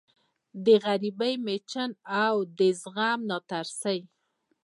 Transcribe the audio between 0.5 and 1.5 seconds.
د غریبۍ